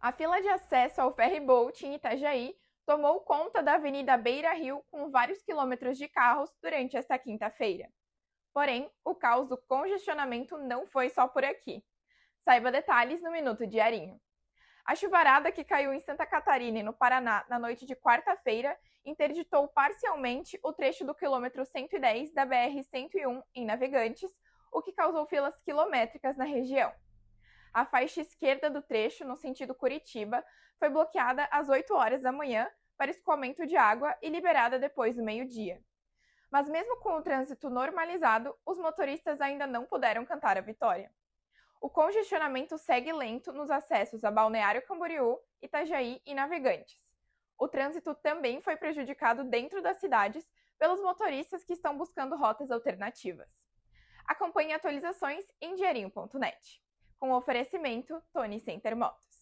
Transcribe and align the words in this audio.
A 0.00 0.12
fila 0.12 0.40
de 0.40 0.48
acesso 0.48 1.00
ao 1.00 1.12
ferryboat 1.12 1.84
em 1.84 1.94
Itajaí 1.94 2.56
tomou 2.86 3.20
conta 3.20 3.60
da 3.60 3.74
Avenida 3.74 4.16
Beira 4.16 4.52
Rio 4.52 4.80
com 4.92 5.10
vários 5.10 5.42
quilômetros 5.42 5.98
de 5.98 6.06
carros 6.06 6.54
durante 6.62 6.96
esta 6.96 7.18
quinta-feira. 7.18 7.90
Porém, 8.54 8.88
o 9.04 9.12
caos 9.12 9.48
do 9.48 9.56
congestionamento 9.56 10.56
não 10.56 10.86
foi 10.86 11.10
só 11.10 11.26
por 11.26 11.44
aqui. 11.44 11.84
Saiba 12.44 12.70
detalhes 12.70 13.20
no 13.22 13.32
Minuto 13.32 13.66
Diarinho. 13.66 14.20
A 14.84 14.94
chuvarada 14.94 15.50
que 15.50 15.64
caiu 15.64 15.92
em 15.92 16.00
Santa 16.00 16.24
Catarina 16.24 16.78
e 16.78 16.82
no 16.82 16.94
Paraná 16.94 17.44
na 17.48 17.58
noite 17.58 17.84
de 17.84 17.96
quarta-feira 17.96 18.78
interditou 19.04 19.66
parcialmente 19.66 20.58
o 20.62 20.72
trecho 20.72 21.04
do 21.04 21.14
quilômetro 21.14 21.64
110 21.64 22.32
da 22.32 22.46
BR-101 22.46 23.42
em 23.52 23.66
Navegantes, 23.66 24.30
o 24.72 24.80
que 24.80 24.92
causou 24.92 25.26
filas 25.26 25.60
quilométricas 25.62 26.36
na 26.36 26.44
região. 26.44 26.92
A 27.78 27.84
faixa 27.84 28.20
esquerda 28.20 28.68
do 28.68 28.82
trecho, 28.82 29.24
no 29.24 29.36
sentido 29.36 29.72
Curitiba, 29.72 30.44
foi 30.80 30.88
bloqueada 30.88 31.44
às 31.48 31.68
8 31.68 31.94
horas 31.94 32.20
da 32.20 32.32
manhã 32.32 32.68
para 32.96 33.12
escoamento 33.12 33.64
de 33.64 33.76
água 33.76 34.18
e 34.20 34.28
liberada 34.28 34.80
depois 34.80 35.14
do 35.14 35.22
meio-dia. 35.22 35.80
Mas, 36.50 36.68
mesmo 36.68 36.96
com 36.96 37.10
o 37.10 37.22
trânsito 37.22 37.70
normalizado, 37.70 38.52
os 38.66 38.78
motoristas 38.78 39.40
ainda 39.40 39.64
não 39.64 39.86
puderam 39.86 40.26
cantar 40.26 40.58
a 40.58 40.60
vitória. 40.60 41.08
O 41.80 41.88
congestionamento 41.88 42.76
segue 42.76 43.12
lento 43.12 43.52
nos 43.52 43.70
acessos 43.70 44.24
a 44.24 44.30
Balneário 44.32 44.84
Camboriú, 44.84 45.38
Itajaí 45.62 46.20
e 46.26 46.34
Navegantes. 46.34 47.00
O 47.56 47.68
trânsito 47.68 48.12
também 48.12 48.60
foi 48.60 48.74
prejudicado 48.74 49.44
dentro 49.44 49.80
das 49.80 50.00
cidades 50.00 50.50
pelos 50.80 51.00
motoristas 51.00 51.62
que 51.62 51.74
estão 51.74 51.96
buscando 51.96 52.34
rotas 52.34 52.72
alternativas. 52.72 53.48
Acompanhe 54.26 54.72
atualizações 54.72 55.44
em 55.60 55.76
diarinho.net. 55.76 56.87
Com 57.18 57.32
oferecimento 57.32 58.22
Tony 58.32 58.60
Center 58.60 58.94
Motos. 58.96 59.37